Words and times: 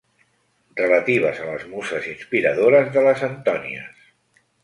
Relatives 0.79 1.41
a 1.43 1.49
les 1.49 1.65
muses 1.75 2.09
inspiradores 2.13 2.91
de 2.97 3.05
les 3.09 3.23
Antònies. 3.31 4.01